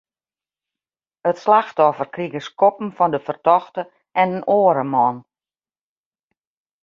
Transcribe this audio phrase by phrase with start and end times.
[1.31, 3.81] It slachtoffer krige skoppen fan de fertochte
[4.21, 5.17] en in oare man.